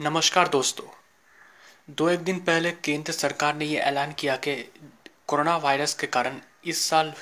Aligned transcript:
नमस्कार 0.00 0.48
दोस्तों। 0.48 0.86
दो 1.90 2.08
एक 2.08 2.20
दिन 2.20 2.38
पहले 2.38 2.70
केंद्र 2.74 3.12
सरकार 3.12 3.54
ने 3.56 3.64
यह 3.64 3.80
ऐलान 3.80 4.12
किया 4.12 4.34
कि 4.36 4.54
कोरोना 5.26 5.56
वायरस 5.56 5.94
के 5.94 6.06
कारण 6.06 6.40
इस 6.64 6.80
साल 6.82 7.12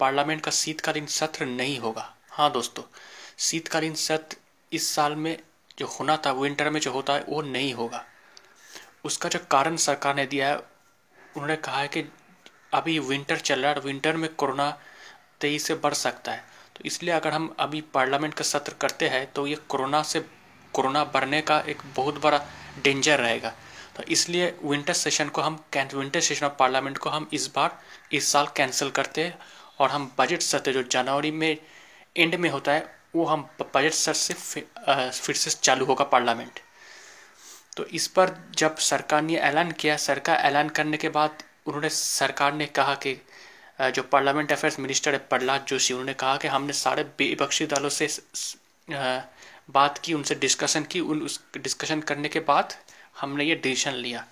पार्लियामेंट 0.00 0.40
का 0.40 0.50
शीतकालीन 0.50 1.06
सत्र 1.06 1.46
नहीं 1.46 1.78
होगा। 1.78 2.06
हाँ 2.30 2.50
दोस्तों, 2.52 2.82
शीतकालीन 3.38 3.94
सत्र 3.94 4.36
इस 4.72 4.88
साल 4.94 5.16
में 5.16 5.36
जो 5.78 5.86
होना 5.88 6.16
था, 6.16 6.32
विंटर 6.32 6.70
में 6.70 6.80
जो 6.80 6.92
होता 6.92 7.12
है, 7.12 7.24
वो 7.28 7.42
नहीं 7.42 7.74
होगा। 7.74 8.04
उसका 9.04 9.28
जो 9.28 9.38
कारण 9.50 9.76
सरकार 9.76 10.14
ने 10.14 10.26
दिया 10.26 10.48
है, 10.48 10.56
उन्होंने 10.56 11.56
कहा 11.58 11.80
है 11.80 11.88
कि 11.88 12.04
अभी 12.74 12.98
विंटर 13.00 13.38
चल 13.38 13.60
रहा 13.60 13.72
है 13.72 13.80
विंटर 13.80 14.16
में 14.16 14.34
कोरोना 14.34 14.70
तेज़ी 15.40 15.58
से 15.58 15.74
बढ़ 15.74 15.94
सकता 15.94 16.32
है। 16.32 16.44
तो 16.76 16.84
इसलिए 16.84 17.14
अगर 17.14 17.32
हम 17.32 17.54
अभी 17.60 17.80
पार्लियामेंट 17.94 18.34
का 18.34 18.44
सत्र 18.44 18.74
करते 18.80 19.08
हैं 19.08 19.26
तो 19.32 19.46
ये 19.46 19.56
कोरोना 19.68 20.02
से 20.04 20.24
कोरोना 20.78 21.04
बढ़ने 21.14 21.40
का 21.42 21.60
एक 21.68 21.82
बहुत 21.96 22.22
बड़ा 22.22 22.44
डेंजर 22.84 23.18
रहेगा। 23.20 23.52
तो 23.96 24.02
इसलिए 24.08 24.54
विंटर 24.64 24.92
सेशन 24.94 25.28
को 25.28 25.42
हम 25.42 25.58
विंटर 25.76 26.20
सेशन 26.20 26.46
ऑफ़ 26.46 26.52
पार्लियामेंट 26.58 26.98
को 26.98 27.10
हम 27.10 27.28
इस 27.32 27.50
बार, 27.56 27.78
इस 28.12 28.32
साल 28.32 28.46
कैंसिल 28.56 28.90
करते 28.90 29.24
हैं 29.24 29.38
और 29.78 29.90
हम 29.90 30.10
बजट 30.18 30.42
सत्र 30.42 30.72
जो 30.72 30.82
जनवरी 30.84 31.30
में 31.32 31.56
एंड 32.16 32.34
में 32.34 32.48
होता 32.50 32.72
है, 32.72 32.86
वो 33.16 33.24
हम 33.24 33.48
बजट 33.74 33.92
सत्र 33.94 34.14
से 34.14 34.34
फिर 35.12 35.34
से 35.36 35.50
चालू 35.52 35.84
होगा 35.84 36.04
पार्लियामेंट 36.06 36.60
तो 37.76 37.84
इस 37.94 38.06
पर 38.08 38.30
जब 38.56 38.76
सरकार 38.76 39.22
ने 39.22 39.36
ऐलान 39.48 39.70
किया, 39.72 39.96
सरकार 39.98 40.36
ऐलान 40.38 40.68
करने 40.68 40.96
के 40.96 41.08
बाद 41.08 41.42
उन्होंने, 41.66 41.88
सरकार 41.88 42.52
ने 42.52 42.66
कहा 42.68 42.94
कि 42.96 43.14
जो 43.80 44.02
पार्लियामेंट 44.04 44.52
अफेयर्स 44.52 44.78
मिनिस्टर 44.80 45.12
है 45.12 45.18
प्रहलाद 45.30 45.64
जोशी, 45.68 45.94
उन्होंने 45.94 46.14
कहा 46.14 46.36
कि 46.36 46.48
हमने 46.48 46.72
सारे 46.74 47.02
विपक्षी 47.18 47.66
दलों 47.66 47.88
से 47.90 48.06
बात 49.68 49.98
की, 49.98 50.14
उनसे 50.14 50.34
डिस्कशन 50.36 50.84
की, 50.84 51.00
उन 51.00 51.22
उस 51.22 51.40
डिस्कशन 51.56 52.00
करने 52.00 52.28
के 52.28 52.40
बाद 52.42 52.74
हमने 53.20 53.44
ये 53.44 53.54
डिसीज़न 53.54 53.94
लिया। 53.94 54.26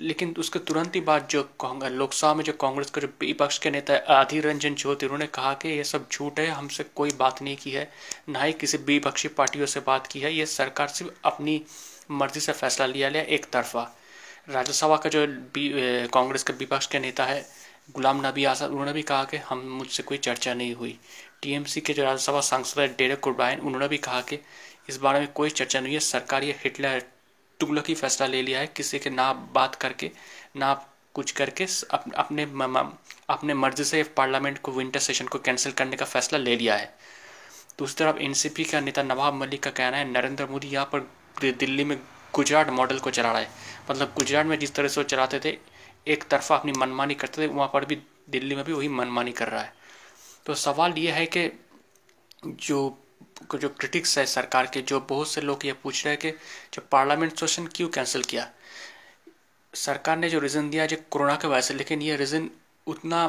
लेकिन 0.00 0.34
उसके 0.38 0.58
तुरंत 0.58 0.94
ही 0.94 1.00
बाद 1.00 1.26
जो 1.30 1.40
लोकसभा 1.62 2.32
में 2.34 2.42
जो 2.44 2.52
कांग्रेस 2.52 2.90
के 2.90 3.00
जो 3.00 3.06
विपक्ष 3.20 3.58
के 3.58 3.70
नेता 3.70 3.94
आधीर 4.10 4.46
रंजन 4.46 4.74
ज्योति 4.74 5.06
उन्होंने 5.06 5.26
कहा 5.28 5.52
कि 5.54 5.68
ये 5.68 5.84
सब 5.84 6.06
झूठ 6.12 6.38
है, 6.40 6.46
हमसे 6.48 6.84
कोई 6.94 7.10
बात 7.18 7.42
नहीं 7.42 7.56
की 7.56 7.70
है, 7.70 7.90
ना 8.28 8.42
ही 8.42 8.52
किसी 8.52 8.78
विपक्षी 8.78 9.28
पार्टियों 9.30 9.66
से 9.66 9.80
बात 9.80 10.06
की 10.06 10.20
है। 10.20 10.32
ये 10.34 10.46
सरकार 10.46 10.88
सिर्फ़ 10.88 11.12
अपनी 11.24 11.62
मर्ज़ी 12.10 12.40
से 12.40 12.52
फैसला 12.52 12.86
लिया 12.86 13.08
लिया 13.08 13.22
एक 13.24 13.46
तरफा। 13.46 13.82
राज्यसभा 14.48 14.96
का 14.96 15.10
जो 15.10 15.26
कांग्रेस 16.12 16.42
के 16.42 16.52
विपक्ष 16.54 16.86
के 16.86 16.98
नेता 16.98 17.24
है, 17.24 17.44
गुलाम 17.90 18.26
नबी 18.26 18.44
आज़ाद, 18.44 18.70
उन्होंने 18.70 18.92
भी 18.92 19.02
कहा 19.02 19.24
कि 19.24 19.36
हम, 19.38 19.58
मुझसे 19.58 20.02
कोई 20.02 20.18
चर्चा 20.18 20.54
नहीं 20.54 20.74
हुई। 20.74 20.98
टीएमसी 21.42 21.80
के 21.80 21.92
जो 21.92 22.04
राज्यसभा 22.04 22.40
सांसद 22.42 22.80
है, 22.80 22.86
डेरेक 22.88 23.20
कुर्बाइन 23.20 23.60
उन्होंने 23.60 23.88
भी 23.88 23.98
कहा 23.98 24.20
कि 24.20 24.38
इस 24.88 24.96
बारे 24.96 25.20
में 25.20 25.28
कोई 25.32 25.50
चर्चा 25.50 25.80
नहीं 25.80 25.94
है। 25.94 26.00
सरकार 26.00 26.44
ये 26.44 26.52
हिटलर 26.64 27.02
तुगलक 27.60 27.90
फैसला 27.92 28.26
ले 28.26 28.42
लिया 28.42 28.60
है। 28.60 28.66
किसी 28.66 28.98
के 28.98 29.10
ना 29.10 29.32
बात 29.54 29.74
करके 29.74 30.10
ना 30.56 30.72
कुछ 31.14 31.30
करके 31.32 31.64
अप, 31.64 32.04
अपने 32.14 32.42
अपने 33.28 33.54
मर्ज़ी 33.54 33.84
से 33.84 34.02
पार्लियामेंट 34.16 34.58
को 34.58 34.72
विंटर 34.72 35.00
सेशन 35.00 35.26
को 35.26 35.38
कैंसिल 35.38 35.72
करने 35.72 35.96
का 35.96 36.04
फैसला 36.04 36.38
ले 36.38 36.56
लिया 36.56 36.76
है। 36.76 36.94
दूसरी 37.78 38.04
तरफ़ 38.04 38.18
एनसीपी 38.18 38.64
का 38.64 38.80
नेता 38.80 39.02
नवाब 39.02 39.34
मलिक 39.34 39.62
का 39.62 39.70
कहना 39.70 39.96
है 39.96 40.10
नरेंद्र 40.10 40.46
मोदी 40.46 40.68
यहाँ 40.68 40.84
पर 40.94 41.00
दिल्ली 41.42 41.84
में 41.84 41.98
गुजरात 42.34 42.70
मॉडल 42.70 42.98
को 42.98 43.10
चला 43.10 43.32
रहा 43.32 43.40
है। 43.40 43.50
मतलब 43.90 44.12
गुजरात 44.16 44.46
में 44.46 44.58
जिस 44.58 44.74
तरह 44.74 44.88
से 44.88 45.00
वो 45.00 45.04
चलाते 45.04 45.40
थे 45.44 45.56
एक 46.06 46.24
तरफा 46.24 46.56
अपनी 46.56 46.72
मनमानी 46.72 47.14
करते 47.14 47.42
थे 47.42 47.46
वहाँ 47.46 47.70
पर 47.72 47.84
भी 47.84 47.96
दिल्ली 48.30 48.54
में 48.54 48.64
भी 48.64 48.72
वही 48.72 48.88
मनमानी 48.88 49.32
कर 49.32 49.48
रहा 49.48 49.62
है। 49.62 49.72
तो 50.46 50.54
सवाल 50.56 50.92
ये 50.98 51.10
है 51.10 51.26
कि 51.26 51.50
जो 52.46 52.98
जो 53.54 53.68
क्रिटिक्स 53.70 54.16
है 54.18 54.24
सरकार 54.26 54.66
के, 54.66 54.80
जो 54.82 55.00
बहुत 55.00 55.28
से 55.28 55.40
लोग 55.40 55.66
ये 55.66 55.72
पूछ 55.72 56.04
रहे 56.04 56.12
हैं 56.12 56.20
कि 56.20 56.30
जो 56.74 56.82
पार्लियामेंट 56.92 57.38
सेशन 57.40 57.66
क्यों 57.66 57.88
कैंसिल 57.88 58.22
किया? 58.22 58.48
सरकार 59.74 60.16
ने 60.16 60.28
जो 60.30 60.38
रीज़न 60.40 60.70
दिया, 60.70 60.86
जो 60.86 60.96
कोरोना 61.10 61.34
के 61.36 61.48
वजह 61.48 61.60
से, 61.60 61.74
लेकिन 61.74 62.02
ये 62.02 62.16
रीज़न 62.16 62.50
उतना 62.86 63.26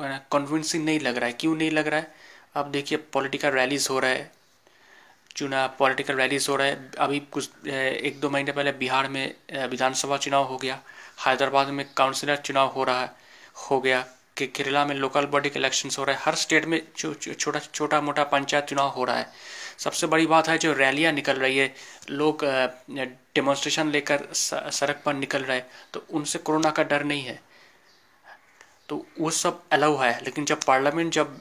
कन्विंसिंग 0.00 0.84
नहीं 0.84 1.00
लग 1.00 1.16
रहा 1.16 1.26
है। 1.26 1.32
क्यों 1.32 1.54
नहीं 1.56 1.70
लग 1.70 1.86
रहा 1.86 2.00
है? 2.00 2.14
अब 2.56 2.70
देखिए 2.70 2.98
पॉलिटिकल 3.12 3.50
रैलीज 3.50 3.86
हो 3.90 3.98
रहा 3.98 4.10
है। 4.10 4.30
चुनाव 5.36 5.74
पॉलिटिकल 5.78 6.14
रैलीज 6.14 6.48
हो 6.48 6.56
रहा 6.56 6.66
है। 6.66 6.90
अभी 6.98 7.18
कुछ 7.32 7.66
एक 7.66 8.20
दो 8.20 8.30
महीने 8.30 8.52
पहले 8.52 8.72
बिहार 8.74 9.08
में 9.08 9.34
विधानसभा 9.68 10.16
चुनाव 10.16 10.44
हो 10.44 10.56
गया। 10.56 10.80
हैदराबाद 11.26 11.68
में 11.68 11.84
काउंसिलर 11.96 12.36
चुनाव 12.38 12.68
हो 12.68 12.84
रहा 12.84 13.00
है, 13.00 13.10
हो 13.70 13.80
गया। 13.80 14.04
कि 14.38 14.46
केरला 14.48 14.84
में 14.84 14.94
लोकल 14.94 15.26
बॉडी 15.26 15.50
के 15.50 15.58
इलेक्शंस 15.58 15.98
हो 15.98 16.04
रहे 16.04 16.16
हैं। 16.16 16.22
हर 16.24 16.34
स्टेट 16.36 16.64
में 16.66 16.80
छोटा 16.96 17.58
छोटा 17.60 18.00
मोटा 18.00 18.24
पंचायत 18.26 18.64
चुनाव 18.64 18.88
हो 18.88 19.04
रहा 19.04 19.16
है। 19.16 19.26
सबसे 19.78 20.06
बड़ी 20.06 20.26
बात 20.26 20.48
है 20.48 20.56
जो 20.58 20.72
रैलियाँ 20.74 21.12
निकल 21.12 21.36
रही 21.36 21.58
है, 21.58 21.74
लोग 22.10 22.44
डेमोन्स्ट्रेशन 22.90 23.90
लेकर 23.90 24.26
सड़क 24.34 25.02
पर 25.04 25.14
निकल 25.14 25.42
रहे 25.42 25.60
तो 25.94 26.04
उनसे 26.10 26.38
कोरोना 26.40 26.70
का 26.70 26.82
डर 26.84 27.04
नहीं 27.04 27.22
है। 27.22 27.40
तो 28.88 29.04
वो 29.20 29.30
सब 29.32 29.62
अलाउ 29.72 29.96
है, 29.96 30.18
लेकिन 30.24 30.44
जब 30.44 30.64
पार्लियामेंट 30.64 31.12
जब 31.12 31.40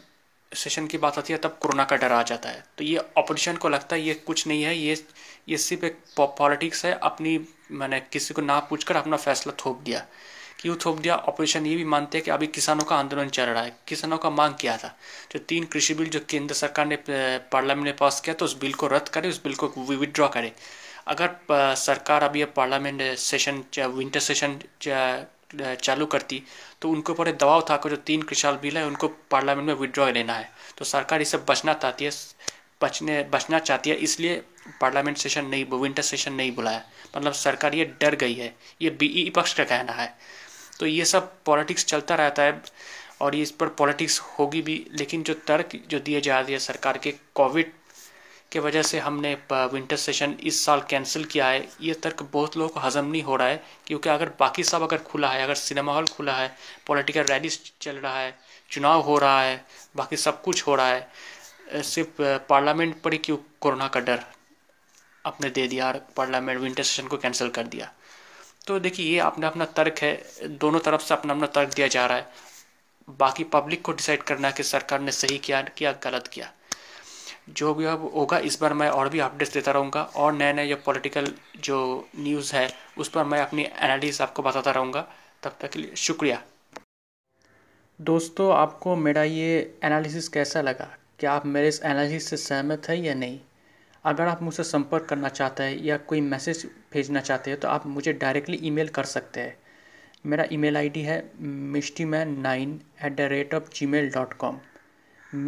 सेशन 0.52 0.88
की 0.88 0.97
बात 0.97 1.18
आती 1.18 1.34
है, 1.34 1.40
तब 1.40 1.58
कोरोना 1.62 1.84
का 1.84 1.96
डर 1.96 2.12
आ 2.12 2.22
जाता 2.24 2.50
है। 2.50 2.64
तो 2.78 2.84
ये 2.84 2.97
अपोजिशन 3.18 3.56
को 3.56 3.69
लगता 3.69 3.96
है 3.96 4.02
ये 4.02 4.14
कुछ 4.14 4.46
नहीं 4.47 4.64
है, 4.64 4.78
ये 4.78 5.06
ये 5.50 5.58
सिर्फ़ 5.58 5.85
एक 5.85 5.97
पॉलिटिक्स 6.18 6.85
है, 6.85 6.94
अपनी, 6.94 7.40
मैंने 7.72 8.00
किसी 8.02 8.34
को 8.34 8.41
ना 8.41 8.59
पूछकर 8.62 8.96
अपना 8.96 9.18
फैसला 9.18 9.53
थोप 9.66 9.81
दिया। 9.81 10.06
थोप 10.85 11.00
दिया? 11.00 11.16
ऑपोजिशन 11.16 11.66
ये 11.66 11.75
भी 11.75 11.84
मानते 11.85 12.18
हैं 12.18 12.25
कि 12.25 12.31
अभी 12.31 12.47
किसानों 12.50 12.84
का 12.84 12.95
आंदोलन 12.95 13.29
चल 13.29 13.44
रहा 13.44 13.63
है। 13.63 13.75
किसानों 13.88 14.18
का 14.18 14.29
मांग 14.31 14.53
किया 14.53 14.78
था? 14.78 14.95
जो 15.31 15.40
तीन 15.40 15.63
कृषि 15.66 15.94
बिल 15.94 16.09
जो 16.09 16.19
केंद्र 16.29 16.56
सरकार 16.56 16.85
ने 16.85 16.97
पार्लियामेंट 17.06 17.85
में 17.85 17.95
पास 17.95 18.19
किया 18.22 18.35
तो 18.35 18.45
उस 18.45 18.57
बिल 18.59 18.73
को 18.73 18.88
रद्द 18.88 19.09
करे, 19.09 19.29
उस 19.29 19.41
बिल 19.44 19.56
को 19.56 19.67
विदड्रॉ 19.79 20.28
करे। 20.28 20.51
अगर 21.07 21.75
सरकार 21.78 22.23
अभी 22.23 22.44
पार्लियामेंट 22.56 23.01
सेशन 23.19 23.63
विंटर 23.78 24.19
सेशन 24.19 24.59
चालू 25.75 26.06
करती 26.06 26.41
तो 26.81 26.90
उनके 26.90 27.12
ऊपर 27.12 27.31
दबाव 27.34 27.66
था 27.69 27.78
कि 27.78 27.90
जो 27.90 27.96
तीन 27.97 28.22
कृषि 28.22 28.51
बिल 28.62 28.78
है, 28.78 28.85
उनको 28.85 29.07
पार्लियामेंट 29.31 29.67
में 29.67 29.73
विदड्रॉ 29.75 30.09
लेना 30.12 30.34
है। 30.34 30.50
तो 30.78 30.85
सरकार 30.85 31.22
इसे 31.22 31.38
बचना 31.50 31.73
चाहती 31.75 32.06
है, 32.06 32.12
बचने, 32.81 33.22
बचना 33.31 33.59
चाहती 33.59 33.90
है, 33.90 33.96
इसलिए 33.97 34.35
पार्लियामेंट 34.81 35.17
सेशन 35.17 35.46
नहीं 35.46 35.66
विंटर 35.73 36.01
सेशन 36.03 36.34
नहीं 36.34 36.51
बुलाया। 36.56 36.84
मतलब 37.16 37.34
सरकार 37.35 37.75
ये 37.75 37.85
डर 38.01 38.16
गई 38.16 38.34
है। 38.34 38.53
ये 38.81 38.90
बी 38.91 39.29
पक्ष 39.35 39.53
का 39.53 39.63
कहना 39.63 39.94
है। 39.94 40.13
तो 40.79 40.85
ये 40.85 41.05
सब 41.05 41.31
पॉलिटिक्स 41.45 41.85
चलता 41.85 42.15
रहता 42.15 42.43
है 42.43 42.61
और 43.21 43.35
इस 43.35 43.51
पर 43.51 43.67
पॉलिटिक्स 43.77 44.19
होगी 44.19 44.61
भी, 44.61 44.85
लेकिन 44.91 45.23
जो 45.23 45.33
तर्क 45.47 45.69
जो 45.89 45.99
दिए 45.99 46.21
जा 46.21 46.39
रही 46.39 46.53
है 46.53 46.59
सरकार 46.59 46.97
के 46.97 47.11
कोविड 47.35 47.71
के 48.51 48.59
वजह 48.59 48.81
से 48.81 48.99
हमने 48.99 49.33
विंटर 49.51 49.95
सेशन 49.97 50.35
इस 50.41 50.63
साल 50.66 50.81
कैंसिल 50.89 51.25
किया 51.25 51.47
है। 51.47 51.67
ये 51.81 51.93
तर्क 51.93 52.21
बहुत 52.33 52.57
लोगों 52.57 52.69
को 52.69 52.79
हजम 52.79 53.05
नहीं 53.05 53.21
हो 53.23 53.35
रहा 53.35 53.47
है, 53.47 53.63
क्योंकि 53.87 54.09
अगर 54.09 54.29
बाकी 54.39 54.63
सब 54.63 54.81
अगर 54.81 54.97
खुला 55.03 55.29
है, 55.29 55.43
अगर 55.43 55.55
सिनेमा 55.55 55.93
हॉल 55.93 56.05
खुला 56.07 56.33
है 56.33 56.55
पॉलिटिकल 56.87 57.23
रैली 57.23 57.49
चल 57.81 57.95
रहा 57.95 58.19
है, 58.19 58.33
चुनाव 58.71 59.01
हो 59.01 59.17
रहा 59.17 59.41
है, 59.41 59.66
बाकी 59.95 60.17
सब 60.17 60.41
कुछ 60.41 60.66
हो 60.67 60.75
रहा 60.75 60.87
है 60.87 61.83
सिर्फ़ 61.83 62.21
पार्लियामेंट 62.49 63.01
पर 63.01 63.13
ही 63.13 63.17
क्यों 63.19 63.37
कोरोना 63.61 63.87
का 63.87 63.99
डर? 63.99 64.23
अपने 65.25 65.49
दे 65.49 65.67
दिया 65.67 65.91
पार्लियामेंट 66.17 66.59
विंटर 66.59 66.83
सेशन 66.83 67.07
को 67.07 67.17
कैंसिल 67.17 67.49
कर 67.49 67.63
दिया। 67.66 67.91
तो 68.67 68.79
देखिए, 68.79 69.13
ये 69.13 69.19
अपना 69.19 69.47
अपना 69.47 69.66
तर्क 69.66 69.95
है। 70.00 70.23
दोनों 70.44 70.79
तरफ़ 70.79 71.01
से 71.01 71.13
अपना 71.13 71.33
अपना 71.33 71.47
तर्क 71.47 71.73
दिया 71.73 71.88
जा 71.88 72.05
रहा 72.05 72.17
है। 72.17 72.28
बाकी 73.09 73.44
पब्लिक 73.44 73.81
को 73.81 73.91
डिसाइड 73.91 74.23
करना 74.23 74.47
है 74.47 74.53
कि 74.53 74.63
सरकार 74.63 75.00
ने 75.00 75.11
सही 75.11 75.38
किया 75.38 75.61
किया 75.61 75.91
गलत 75.91 76.28
किया। 76.28 76.51
जो 77.50 77.73
भी 77.73 77.85
अब 77.85 78.11
होगा, 78.16 78.38
इस 78.39 78.61
बार 78.61 78.73
मैं 78.73 78.89
और 78.89 79.09
भी 79.09 79.19
अपडेट्स 79.19 79.53
देता 79.53 79.72
रहूँगा 79.72 80.03
और 80.03 80.33
नए 80.33 80.53
नए 80.53 80.67
जो 80.67 80.75
पॉलिटिकल 80.75 81.33
जो 81.59 82.09
न्यूज़ 82.16 82.55
है, 82.55 82.73
उस 82.97 83.09
पर 83.09 83.23
मैं 83.23 83.41
अपनी 83.41 83.63
एनालिस 83.63 84.22
आपको 84.22 84.41
बताता 84.41 84.72
रहूँगा। 84.72 85.07
तब 85.44 85.57
तक 85.61 85.72
के 85.72 85.79
लिए 85.79 85.95
शुक्रिया। 85.95 86.44
दोस्तों, 88.01 88.55
आपको 88.55 88.95
मेरा 88.95 89.23
ये 89.23 89.79
एनालिसिस 89.84 90.28
कैसा 90.28 90.61
लगा? 90.61 90.97
क्या 91.19 91.34
आप 91.34 91.45
मेरे 91.45 91.67
इस 91.67 91.81
एनालिसिस 91.84 92.29
से 92.29 92.38
सहमत 92.38 92.89
है 92.89 93.01
या 93.01 93.13
नहीं? 93.13 93.39
अगर 94.07 94.28
आप 94.28 94.41
मुझसे 94.41 94.63
संपर्क 94.63 95.06
करना 95.06 95.29
चाहते 95.29 95.63
हैं 95.63 95.78
या 95.84 95.97
कोई 96.09 96.22
मैसेज 96.22 96.66
भेजना 96.94 97.20
चाहते 97.20 97.52
हैं 97.52 97.59
तो 97.59 97.67
आप 97.67 97.87
मुझे 97.87 98.14
डायरेक्टली 98.14 98.59
ईमेल 98.64 98.87
कर 98.87 99.03
सकते 99.05 99.40
हैं। 99.40 99.55
मेरा 100.26 100.46
ईमेल 100.52 100.78
आईडी 100.78 101.02
है 101.02 101.17
Mishti 101.73 102.05
man 102.05 102.29
nine 102.41 102.79
at 103.05 103.16
the 103.16 103.28
rate 103.31 103.53
of 103.53 103.70
Gmail 103.85 104.09
dot 104.09 104.34
com 104.34 104.59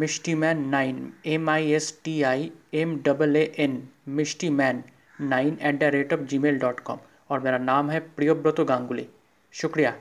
Mishti 0.00 0.34
man 0.34 0.66
nine 0.68 1.12
M 1.26 1.50
I 1.50 1.70
S 1.72 1.92
T 2.04 2.20
I 2.22 2.50
M 2.74 2.96
double 3.02 3.36
A 3.36 3.44
N 3.58 3.82
Mishti 4.08 4.50
man 4.50 4.82
nine 5.20 5.58
at 5.62 5.78
the 5.80 5.90
rate 5.94 6.12
of 6.12 6.20
Gmail 6.38 6.58
dot 6.58 6.80
com 6.80 6.98
और 7.30 7.40
मेरा 7.40 7.58
नाम 7.58 7.90
है 7.90 8.00
प्रियोव्रतो 8.16 8.64
गांगुली। 8.64 9.06
शुक्रिया। 9.54 9.94